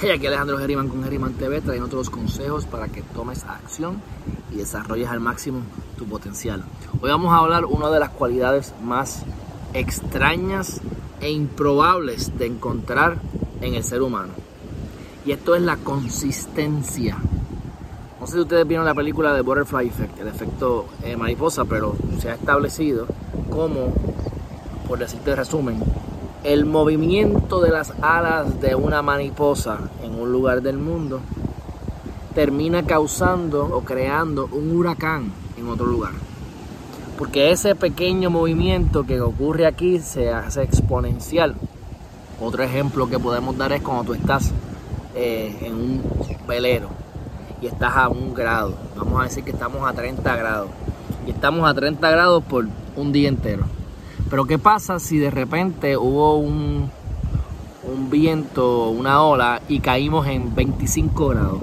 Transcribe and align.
Hey, 0.00 0.10
aquí 0.10 0.28
Alejandro 0.28 0.58
Geriman 0.58 0.86
con 0.86 1.02
Geriman 1.02 1.32
TV 1.32 1.60
trayendo 1.60 1.86
otros 1.86 2.08
consejos 2.08 2.66
para 2.66 2.86
que 2.86 3.02
tomes 3.02 3.42
acción 3.42 4.00
y 4.52 4.58
desarrolles 4.58 5.08
al 5.08 5.18
máximo 5.18 5.62
tu 5.96 6.04
potencial. 6.04 6.62
Hoy 7.02 7.10
vamos 7.10 7.32
a 7.32 7.38
hablar 7.38 7.64
una 7.64 7.90
de 7.90 7.98
las 7.98 8.10
cualidades 8.10 8.72
más 8.80 9.24
extrañas 9.74 10.80
e 11.20 11.32
improbables 11.32 12.38
de 12.38 12.46
encontrar 12.46 13.16
en 13.60 13.74
el 13.74 13.82
ser 13.82 14.02
humano. 14.02 14.34
Y 15.26 15.32
esto 15.32 15.56
es 15.56 15.62
la 15.62 15.76
consistencia. 15.78 17.18
No 18.20 18.26
sé 18.28 18.34
si 18.34 18.38
ustedes 18.38 18.68
vieron 18.68 18.86
la 18.86 18.94
película 18.94 19.34
de 19.34 19.40
Butterfly 19.40 19.88
Effect, 19.88 20.20
el 20.20 20.28
efecto 20.28 20.86
eh, 21.02 21.16
mariposa, 21.16 21.64
pero 21.64 21.96
se 22.20 22.30
ha 22.30 22.34
establecido 22.34 23.08
como, 23.50 23.92
por 24.86 25.00
decirte 25.00 25.34
resumen, 25.34 25.82
el 26.48 26.64
movimiento 26.64 27.60
de 27.60 27.70
las 27.70 27.92
alas 28.00 28.58
de 28.58 28.74
una 28.74 29.02
mariposa 29.02 29.90
en 30.02 30.18
un 30.18 30.32
lugar 30.32 30.62
del 30.62 30.78
mundo 30.78 31.20
termina 32.34 32.86
causando 32.86 33.66
o 33.66 33.82
creando 33.82 34.48
un 34.52 34.74
huracán 34.74 35.30
en 35.58 35.68
otro 35.68 35.84
lugar. 35.84 36.12
Porque 37.18 37.50
ese 37.50 37.74
pequeño 37.74 38.30
movimiento 38.30 39.04
que 39.04 39.20
ocurre 39.20 39.66
aquí 39.66 39.98
se 39.98 40.32
hace 40.32 40.62
exponencial. 40.62 41.54
Otro 42.40 42.62
ejemplo 42.62 43.10
que 43.10 43.18
podemos 43.18 43.54
dar 43.58 43.72
es 43.72 43.82
cuando 43.82 44.04
tú 44.04 44.14
estás 44.14 44.50
eh, 45.14 45.54
en 45.60 45.74
un 45.74 46.02
velero 46.46 46.88
y 47.60 47.66
estás 47.66 47.94
a 47.94 48.08
un 48.08 48.32
grado. 48.32 48.72
Vamos 48.96 49.20
a 49.20 49.24
decir 49.24 49.44
que 49.44 49.50
estamos 49.50 49.86
a 49.86 49.92
30 49.92 50.34
grados. 50.36 50.70
Y 51.26 51.30
estamos 51.30 51.68
a 51.68 51.74
30 51.74 52.10
grados 52.10 52.42
por 52.44 52.66
un 52.96 53.12
día 53.12 53.28
entero. 53.28 53.77
Pero 54.30 54.44
¿qué 54.44 54.58
pasa 54.58 54.98
si 54.98 55.18
de 55.18 55.30
repente 55.30 55.96
hubo 55.96 56.36
un, 56.36 56.90
viento, 58.10 58.90
una 58.90 59.22
ola 59.22 59.62
y 59.68 59.80
caímos 59.80 60.26
en 60.26 60.54
25 60.54 61.28
grados? 61.28 61.58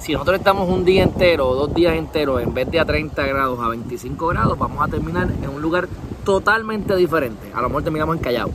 Si 0.00 0.12
nosotros 0.12 0.38
estamos 0.38 0.68
un 0.68 0.84
día 0.84 1.02
entero 1.02 1.48
o 1.48 1.54
dos 1.54 1.74
días 1.74 1.96
enteros, 1.96 2.42
en 2.42 2.52
vez 2.52 2.70
de 2.70 2.78
a 2.78 2.84
30 2.84 3.26
grados, 3.26 3.58
a 3.60 3.68
25 3.68 4.26
grados, 4.28 4.58
vamos 4.58 4.86
a 4.86 4.88
terminar 4.88 5.30
en 5.30 5.48
un 5.48 5.62
lugar 5.62 5.88
totalmente 6.24 6.94
diferente. 6.94 7.50
A 7.54 7.62
lo 7.62 7.68
mejor 7.68 7.84
terminamos 7.84 8.16
en 8.16 8.22
Callao. 8.22 8.50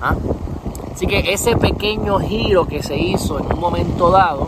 ¿Ah? 0.00 0.14
Así 0.94 1.08
que 1.08 1.32
ese 1.32 1.56
pequeño 1.56 2.20
giro 2.20 2.68
que 2.68 2.84
se 2.84 2.96
hizo 2.96 3.40
en 3.40 3.52
un 3.52 3.58
momento 3.58 4.10
dado 4.10 4.46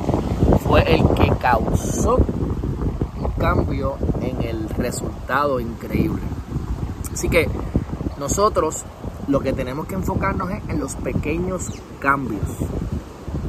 fue 0.64 0.94
el 0.94 1.02
que 1.14 1.28
causó 1.40 2.16
un 2.16 3.30
cambio 3.36 3.96
en 4.20 4.42
el 4.42 4.68
resultado 4.68 5.58
increíble. 5.58 6.22
Así 7.12 7.28
que 7.28 7.48
nosotros 8.18 8.84
lo 9.28 9.40
que 9.40 9.52
tenemos 9.52 9.86
que 9.86 9.94
enfocarnos 9.94 10.50
es 10.50 10.62
en 10.68 10.78
los 10.80 10.94
pequeños 10.96 11.70
cambios. 11.98 12.46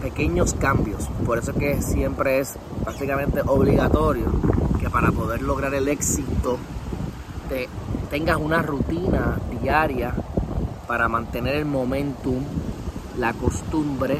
Pequeños 0.01 0.53
cambios. 0.53 1.07
Por 1.25 1.37
eso 1.37 1.53
que 1.53 1.81
siempre 1.81 2.39
es 2.39 2.55
prácticamente 2.83 3.41
obligatorio 3.45 4.25
que 4.79 4.89
para 4.89 5.11
poder 5.11 5.41
lograr 5.41 5.73
el 5.73 5.87
éxito 5.87 6.57
te 7.49 7.67
tengas 8.09 8.37
una 8.37 8.61
rutina 8.61 9.39
diaria 9.61 10.13
para 10.87 11.07
mantener 11.07 11.55
el 11.55 11.65
momentum, 11.65 12.43
la 13.17 13.33
costumbre, 13.33 14.17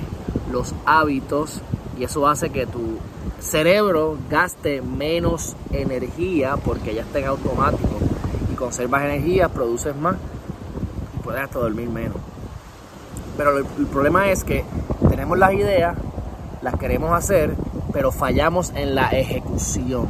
los 0.51 0.73
hábitos 0.85 1.61
y 1.99 2.03
eso 2.03 2.27
hace 2.27 2.49
que 2.49 2.65
tu 2.65 2.99
cerebro 3.39 4.17
gaste 4.29 4.81
menos 4.81 5.55
energía 5.71 6.57
porque 6.57 6.93
ya 6.93 7.01
está 7.01 7.19
en 7.19 7.27
automático 7.27 7.99
y 8.51 8.55
conservas 8.55 9.03
energía, 9.03 9.49
produces 9.49 9.95
más 9.95 10.15
puedes 11.27 11.43
hasta 11.43 11.59
dormir 11.59 11.89
menos. 11.89 12.15
Pero 13.35 13.57
el, 13.57 13.65
problema 13.87 14.31
es 14.31 14.45
que 14.45 14.63
tenemos 15.09 15.37
las 15.37 15.51
ideas, 15.51 15.97
las 16.61 16.75
queremos 16.75 17.11
hacer, 17.11 17.53
pero 17.91 18.13
fallamos 18.13 18.71
en 18.73 18.95
la 18.95 19.09
ejecución. 19.09 20.07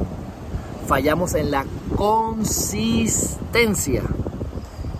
Fallamos 0.86 1.34
en 1.34 1.50
la 1.50 1.66
consistencia. 1.96 4.04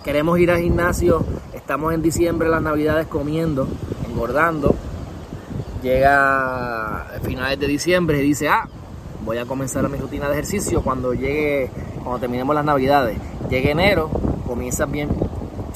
Queremos 0.02 0.40
ir 0.40 0.50
al 0.50 0.58
gimnasio, 0.58 1.24
estamos 1.54 1.94
en 1.94 2.02
diciembre, 2.02 2.48
las 2.48 2.62
navidades 2.62 3.06
comiendo, 3.06 3.68
engordando, 4.08 4.74
llega 5.84 7.02
a 7.02 7.20
finales 7.22 7.60
de 7.60 7.68
diciembre 7.68 8.18
y 8.18 8.22
dice, 8.22 8.48
ah, 8.48 8.68
voy 9.24 9.38
a 9.38 9.46
comenzar 9.46 9.88
mi 9.88 9.98
rutina 9.98 10.26
de 10.26 10.32
ejercicio 10.32 10.82
cuando 10.82 11.14
llegue, 11.14 11.70
cuando 12.02 12.18
terminemos 12.18 12.56
las 12.56 12.64
navidades. 12.64 13.16
Llegue 13.48 13.70
enero, 13.70 14.10
comienzas 14.48 14.90
bien, 14.90 15.10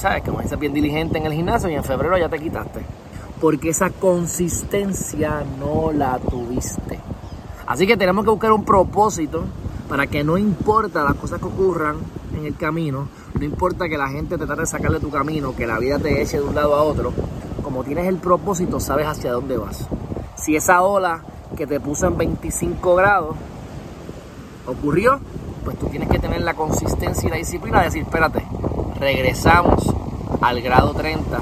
sabes, 0.03 0.23
comienzas 0.23 0.59
bien 0.59 0.73
diligente 0.73 1.17
en 1.17 1.25
el 1.25 1.31
gimnasio 1.31 1.69
y 1.69 1.75
en 1.75 1.83
febrero 1.83 2.17
ya 2.17 2.27
te 2.27 2.37
quitaste. 2.37 2.81
Porque 3.39 3.69
esa 3.69 3.89
consistencia 3.89 5.45
no 5.57 5.93
la 5.93 6.19
tuviste. 6.19 6.99
Así 7.65 7.87
que 7.87 7.95
tenemos 7.95 8.25
que 8.25 8.31
buscar 8.31 8.51
un 8.51 8.65
propósito 8.65 9.45
para 9.87 10.07
que 10.07 10.21
no 10.25 10.37
importa 10.37 11.05
las 11.05 11.13
cosas 11.13 11.39
que 11.39 11.45
ocurran 11.45 11.95
en 12.37 12.45
el 12.45 12.57
camino, 12.57 13.07
no 13.33 13.45
importa 13.45 13.87
que 13.87 13.97
la 13.97 14.09
gente 14.09 14.37
te 14.37 14.45
trate 14.45 14.61
de 14.61 14.67
sacar 14.67 14.91
de 14.91 14.99
tu 14.99 15.09
camino, 15.09 15.55
que 15.55 15.65
la 15.65 15.79
vida 15.79 15.97
te 15.99 16.21
eche 16.21 16.37
de 16.37 16.43
un 16.43 16.53
lado 16.53 16.75
a 16.75 16.83
otro, 16.83 17.13
como 17.63 17.85
tienes 17.85 18.05
el 18.07 18.17
propósito, 18.17 18.81
sabes 18.81 19.07
hacia 19.07 19.31
dónde 19.31 19.55
vas. 19.55 19.87
Si 20.35 20.57
esa 20.57 20.81
ola 20.81 21.21
que 21.55 21.65
te 21.65 21.79
puso 21.79 22.07
en 22.07 22.17
25 22.17 22.95
grados 22.95 23.37
ocurrió, 24.67 25.21
pues 25.63 25.79
tú 25.79 25.87
tienes 25.87 26.09
que 26.09 26.19
tener 26.19 26.41
la 26.41 26.55
consistencia 26.55 27.27
y 27.27 27.31
la 27.31 27.37
disciplina 27.37 27.79
de 27.79 27.85
decir, 27.85 28.01
espérate, 28.01 28.45
regresamos 28.99 29.93
al 30.41 30.61
grado 30.61 30.93
30 30.93 31.39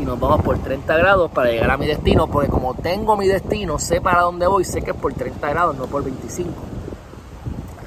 y 0.00 0.04
nos 0.04 0.18
vamos 0.18 0.42
por 0.42 0.58
30 0.58 0.96
grados 0.96 1.30
para 1.30 1.50
llegar 1.50 1.70
a 1.70 1.76
mi 1.76 1.86
destino, 1.86 2.26
porque 2.26 2.48
como 2.48 2.74
tengo 2.74 3.16
mi 3.16 3.28
destino, 3.28 3.78
sé 3.78 4.00
para 4.00 4.22
dónde 4.22 4.46
voy, 4.46 4.64
sé 4.64 4.82
que 4.82 4.90
es 4.90 4.96
por 4.96 5.12
30 5.12 5.48
grados, 5.50 5.76
no 5.76 5.86
por 5.86 6.02
25. 6.02 6.50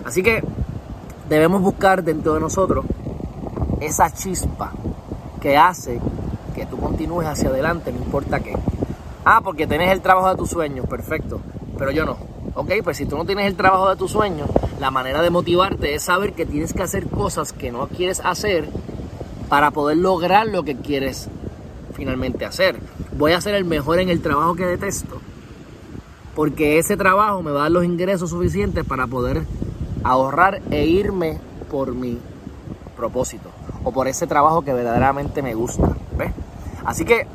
Así 0.06 0.22
que 0.22 0.44
debemos 1.28 1.62
buscar 1.62 2.04
dentro 2.04 2.36
de 2.36 2.40
nosotros 2.40 2.86
esa 3.82 4.12
chispa 4.12 4.72
que 5.42 5.58
hace 5.58 6.00
que 6.54 6.66
tú 6.66 6.78
continúes 6.78 7.28
hacia 7.28 7.50
adelante, 7.50 7.92
no 7.92 7.98
importa 8.00 8.40
qué. 8.40 8.56
Ah, 9.26 9.42
porque 9.44 9.68
tenés 9.68 9.92
el 9.92 10.02
trabajo 10.02 10.30
de 10.30 10.36
tus 10.36 10.50
sueños, 10.50 10.88
perfecto, 10.88 11.42
pero 11.78 11.92
yo 11.92 12.06
no. 12.06 12.18
Ok, 12.54 12.72
pues 12.84 12.98
si 12.98 13.06
tú 13.06 13.18
no 13.18 13.26
tienes 13.26 13.48
el 13.48 13.56
trabajo 13.56 13.90
de 13.90 13.98
tus 13.98 14.12
sueños, 14.12 14.50
la 14.80 14.92
manera 14.92 15.22
de 15.22 15.30
motivarte 15.30 15.96
es 15.96 16.04
saber 16.04 16.34
que 16.34 16.46
tienes 16.46 16.74
que 16.74 16.84
hacer 16.84 17.08
cosas 17.08 17.52
que 17.52 17.72
no 17.72 17.88
quieres 17.88 18.22
hacer 18.24 18.70
para 19.56 19.72
poder 19.72 19.96
lograr 19.96 20.48
lo 20.48 20.64
que 20.64 20.76
quieres 20.76 21.30
finalmente 21.94 22.44
hacer. 22.44 22.78
Voy 23.18 23.32
a 23.32 23.40
ser 23.40 23.56
el 23.56 23.64
mejor 23.64 24.02
en 24.02 24.10
el 24.10 24.22
trabajo 24.22 24.54
que 24.54 24.66
detesto, 24.66 25.22
porque 26.36 26.78
ese 26.78 26.98
trabajo 26.98 27.42
me 27.42 27.52
va 27.52 27.60
a 27.60 27.64
dar 27.64 27.72
los 27.72 27.86
ingresos 27.86 28.32
suficientes 28.32 28.84
para 28.84 29.08
poder 29.08 29.44
ahorrar 30.04 30.62
e 30.72 30.86
irme 30.88 31.40
por 31.72 31.96
mi 31.96 32.20
propósito 32.98 33.50
o 33.86 33.94
por 33.94 34.10
ese 34.10 34.28
trabajo 34.28 34.62
que 34.62 34.74
verdaderamente 34.74 35.42
me 35.42 35.54
gusta. 35.54 35.96
¿ves? 36.18 36.34
Así 36.84 37.06
que 37.06 37.26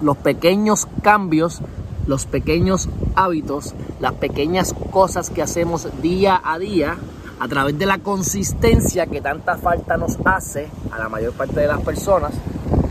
los 0.00 0.16
pequeños 0.16 0.88
cambios, 1.04 1.60
los 2.08 2.26
pequeños 2.26 2.88
hábitos, 3.14 3.76
las 4.00 4.14
pequeñas 4.14 4.74
cosas 4.90 5.30
que 5.30 5.40
hacemos 5.40 5.86
día 6.02 6.42
a 6.44 6.58
día, 6.58 6.98
a 7.42 7.48
través 7.48 7.76
de 7.76 7.86
la 7.86 7.98
consistencia 7.98 9.08
que 9.08 9.20
tanta 9.20 9.56
falta 9.56 9.96
nos 9.96 10.16
hace 10.24 10.68
a 10.92 10.98
la 11.00 11.08
mayor 11.08 11.32
parte 11.32 11.58
de 11.58 11.66
las 11.66 11.80
personas, 11.80 12.30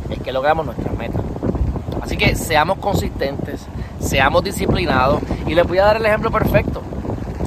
es 0.10 0.20
que 0.20 0.34
logramos 0.34 0.66
nuestras 0.66 0.94
metas. 0.98 1.22
Así 2.02 2.18
que 2.18 2.36
seamos 2.36 2.78
consistentes, 2.80 3.66
seamos 4.02 4.44
disciplinados 4.44 5.22
y 5.48 5.56
les 5.56 5.66
voy 5.66 5.78
a 5.78 5.86
dar 5.86 5.96
el 5.96 6.06
ejemplo 6.06 6.30
perfecto. 6.32 6.82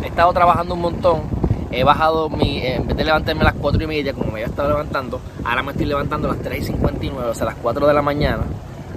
He 0.02 0.06
estado 0.06 0.32
trabajando 0.32 0.72
un 0.72 0.80
montón, 0.80 1.20
he 1.70 1.84
bajado 1.84 2.30
mi, 2.30 2.64
en 2.64 2.86
vez 2.86 2.96
de 2.96 3.04
levantarme 3.04 3.42
a 3.42 3.44
las 3.44 3.54
4 3.60 3.82
y 3.82 3.86
media 3.86 4.14
como 4.14 4.28
me 4.28 4.40
había 4.40 4.46
estado 4.46 4.70
levantando, 4.70 5.20
ahora 5.44 5.62
me 5.62 5.72
estoy 5.72 5.84
levantando 5.84 6.30
a 6.30 6.32
las 6.32 6.42
3 6.42 6.58
y 6.58 6.66
59, 6.68 7.28
o 7.28 7.34
sea, 7.34 7.42
a 7.42 7.50
las 7.50 7.56
4 7.56 7.86
de 7.86 7.92
la 7.92 8.00
mañana. 8.00 8.44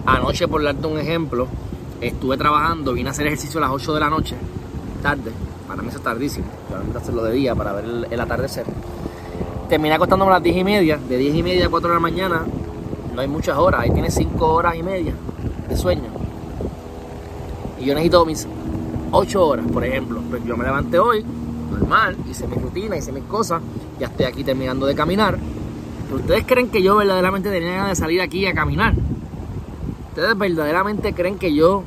Anoche, 0.06 0.47
por 0.47 0.64
darte 0.64 0.87
un 0.87 0.97
ejemplo, 0.97 1.49
estuve 1.99 2.37
trabajando, 2.37 2.93
vine 2.93 3.09
a 3.09 3.11
hacer 3.11 3.28
ejercicio 3.28 3.58
a 3.58 3.64
las 3.64 3.72
8 3.72 3.93
de 3.96 3.99
la 3.99 4.09
noche, 4.09 4.37
tarde, 5.03 5.34
para 5.67 5.81
mí 5.81 5.90
eso 5.90 5.97
es 5.97 6.03
tardísimo, 6.03 6.46
mí 6.69 6.93
hacerlo 6.96 7.23
de 7.23 7.34
día, 7.34 7.53
para 7.53 7.73
ver 7.73 8.08
el, 8.09 8.19
atardecer. 8.19 8.66
Terminé 9.69 9.96
acostándome 9.96 10.31
a 10.31 10.35
las 10.35 10.43
10 10.43 10.58
y 10.58 10.64
media, 10.64 10.97
de 10.97 11.17
10 11.17 11.35
y 11.35 11.43
media 11.43 11.66
a 11.67 11.69
4 11.69 11.90
de 11.90 11.96
la 11.96 11.99
mañana, 11.99 12.46
no 13.14 13.22
hay 13.22 13.28
muchas 13.28 13.58
horas, 13.58 13.81
ahí 13.81 13.91
tienes 13.91 14.14
5 14.14 14.46
horas 14.47 14.75
y 14.75 14.84
media 14.84 15.14
de 15.67 15.75
sueño. 15.75 16.09
Y 17.79 17.85
yo 17.85 17.93
necesito 17.93 18.25
mis 18.25 18.47
8 19.11 19.46
horas, 19.46 19.66
por 19.72 19.84
ejemplo. 19.84 20.22
Pues 20.29 20.43
yo 20.46 20.55
me 20.55 20.64
levanté 20.64 20.99
hoy, 20.99 21.25
normal, 21.72 22.16
hice 22.29 22.47
mi 22.47 22.55
rutina, 22.55 22.97
hice 22.97 23.11
mis 23.11 23.23
cosas, 23.23 23.61
ya 23.99 24.08
estoy 24.08 24.25
aquí 24.25 24.43
terminando 24.43 24.85
de 24.85 24.96
caminar. 24.96 25.37
Pero 26.05 26.22
ustedes 26.22 26.46
creen 26.46 26.69
que 26.69 26.81
yo 26.81 26.96
verdaderamente 26.96 27.49
tenía 27.49 27.72
ganas 27.72 27.90
de 27.90 27.96
salir 27.96 28.22
aquí 28.22 28.46
a 28.46 28.53
caminar. 28.53 28.93
¿Ustedes 30.09 30.37
verdaderamente 30.37 31.14
creen 31.14 31.37
que 31.37 31.53
yo 31.53 31.84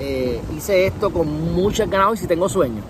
eh, 0.00 0.40
hice 0.56 0.86
esto 0.86 1.10
con 1.10 1.54
muchas 1.54 1.88
ganas 1.88 2.14
y 2.14 2.22
si 2.22 2.26
tengo 2.26 2.48
sueño? 2.48 2.82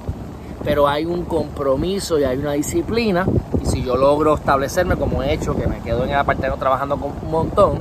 Pero 0.64 0.88
hay 0.88 1.04
un 1.04 1.24
compromiso 1.24 2.18
y 2.18 2.24
hay 2.24 2.38
una 2.38 2.52
disciplina. 2.52 3.26
Y 3.60 3.66
si 3.66 3.82
yo 3.82 3.96
logro 3.96 4.34
establecerme 4.34 4.96
como 4.96 5.22
he 5.22 5.32
hecho, 5.32 5.56
que 5.56 5.66
me 5.66 5.80
quedo 5.80 6.04
en 6.04 6.10
el 6.10 6.16
apartamento 6.16 6.58
trabajando 6.58 6.96
con 6.96 7.12
un 7.22 7.30
montón, 7.30 7.78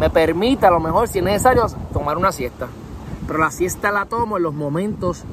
me 0.00 0.10
permite 0.10 0.66
a 0.66 0.70
lo 0.70 0.80
mejor, 0.80 1.08
si 1.08 1.18
es 1.18 1.24
necesario, 1.24 1.66
tomar 1.92 2.16
una 2.16 2.32
siesta. 2.32 2.68
Pero 3.26 3.38
la 3.38 3.50
siesta 3.50 3.92
la 3.92 4.06
tomo 4.06 4.36
en 4.38 4.42
los 4.42 4.54
momentos 4.54 5.24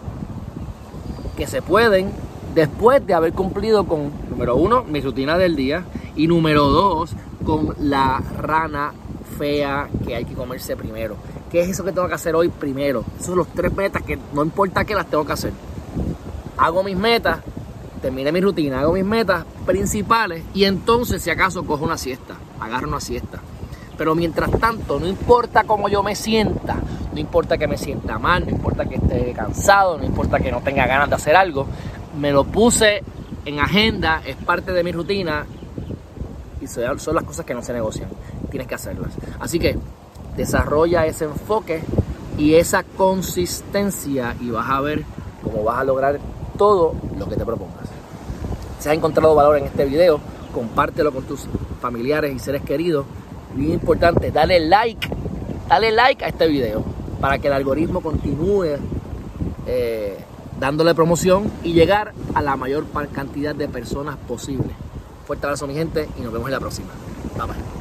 que 1.37 1.47
se 1.47 1.61
pueden 1.61 2.11
después 2.53 3.05
de 3.05 3.13
haber 3.13 3.33
cumplido 3.33 3.85
con, 3.85 4.11
número 4.29 4.55
uno, 4.55 4.83
mi 4.83 5.01
rutina 5.01 5.37
del 5.37 5.55
día 5.55 5.85
y 6.15 6.27
número 6.27 6.67
dos, 6.67 7.15
con 7.45 7.75
la 7.79 8.21
rana 8.37 8.93
fea 9.37 9.89
que 10.05 10.15
hay 10.15 10.25
que 10.25 10.33
comerse 10.33 10.75
primero. 10.75 11.15
¿Qué 11.51 11.59
es 11.59 11.69
eso 11.69 11.83
que 11.83 11.91
tengo 11.91 12.07
que 12.07 12.13
hacer 12.13 12.33
hoy 12.33 12.47
primero? 12.47 13.03
Esos 13.15 13.27
son 13.27 13.35
los 13.35 13.47
tres 13.49 13.73
metas 13.75 14.01
que 14.03 14.17
no 14.33 14.41
importa 14.41 14.85
qué 14.85 14.95
las 14.95 15.07
tengo 15.07 15.25
que 15.25 15.33
hacer. 15.33 15.51
Hago 16.57 16.81
mis 16.81 16.95
metas, 16.95 17.39
terminé 18.01 18.31
mi 18.31 18.39
rutina, 18.39 18.79
hago 18.79 18.93
mis 18.93 19.03
metas 19.03 19.43
principales 19.65 20.45
y 20.53 20.63
entonces 20.63 21.21
si 21.21 21.29
acaso 21.29 21.65
cojo 21.65 21.83
una 21.83 21.97
siesta, 21.97 22.35
agarro 22.59 22.87
una 22.87 23.01
siesta. 23.01 23.41
Pero 23.97 24.15
mientras 24.15 24.49
tanto, 24.59 24.97
no 24.97 25.07
importa 25.07 25.65
cómo 25.65 25.89
yo 25.89 26.01
me 26.01 26.15
sienta, 26.15 26.77
no 27.13 27.19
importa 27.19 27.57
que 27.57 27.67
me 27.67 27.77
sienta 27.77 28.17
mal, 28.17 28.45
no 28.45 28.51
importa 28.51 28.85
que 28.85 28.95
esté 28.95 29.33
cansado, 29.33 29.97
no 29.97 30.05
importa 30.05 30.39
que 30.39 30.51
no 30.51 30.61
tenga 30.61 30.87
ganas 30.87 31.09
de 31.09 31.15
hacer 31.15 31.35
algo, 31.35 31.67
me 32.17 32.31
lo 32.31 32.45
puse 32.45 33.03
en 33.43 33.59
agenda, 33.59 34.21
es 34.25 34.37
parte 34.37 34.71
de 34.71 34.83
mi 34.85 34.93
rutina 34.93 35.45
y 36.61 36.67
son 36.67 37.15
las 37.15 37.23
cosas 37.25 37.45
que 37.45 37.53
no 37.53 37.61
se 37.61 37.73
negocian, 37.73 38.07
tienes 38.49 38.67
que 38.67 38.75
hacerlas. 38.75 39.11
Así 39.39 39.59
que 39.59 39.77
desarrolla 40.35 41.05
ese 41.05 41.25
enfoque 41.25 41.81
y 42.37 42.55
esa 42.55 42.83
consistencia 42.83 44.35
y 44.39 44.49
vas 44.49 44.69
a 44.69 44.81
ver 44.81 45.03
cómo 45.43 45.63
vas 45.63 45.79
a 45.79 45.83
lograr 45.83 46.19
todo 46.57 46.93
lo 47.17 47.27
que 47.27 47.35
te 47.35 47.45
propongas. 47.45 47.87
Si 48.79 48.89
has 48.89 48.95
encontrado 48.95 49.35
valor 49.35 49.57
en 49.57 49.65
este 49.65 49.85
video, 49.85 50.19
compártelo 50.53 51.11
con 51.11 51.23
tus 51.23 51.47
familiares 51.81 52.35
y 52.35 52.39
seres 52.39 52.61
queridos. 52.63 53.05
Bien 53.53 53.73
importante, 53.73 54.31
dale 54.31 54.59
like, 54.59 55.07
dale 55.67 55.91
like 55.91 56.23
a 56.23 56.29
este 56.29 56.47
video 56.47 56.83
para 57.19 57.37
que 57.37 57.47
el 57.47 57.53
algoritmo 57.53 58.01
continúe 58.01 58.77
eh, 59.67 60.17
dándole 60.59 60.95
promoción 60.95 61.51
y 61.63 61.73
llegar 61.73 62.13
a 62.33 62.41
la 62.41 62.55
mayor 62.55 62.85
cantidad 63.11 63.53
de 63.53 63.67
personas 63.67 64.17
posible. 64.27 64.69
Fuerte 65.25 65.45
abrazo 65.45 65.67
mi 65.67 65.75
gente 65.75 66.09
y 66.17 66.21
nos 66.21 66.33
vemos 66.33 66.47
en 66.47 66.53
la 66.53 66.59
próxima. 66.59 66.89
Bye 67.37 67.47
bye. 67.47 67.80